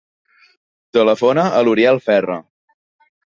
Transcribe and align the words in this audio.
Telefona 0.97 1.45
a 1.59 1.61
l'Uriel 1.67 2.01
Ferra. 2.09 2.39